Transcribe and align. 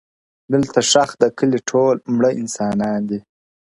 دلته 0.51 0.79
ښخ 0.91 1.09
د 1.21 1.23
کلي 1.37 1.59
ټول 1.69 1.95
مړه 2.15 2.29
انسانان 2.41 2.99
دي, 3.09 3.19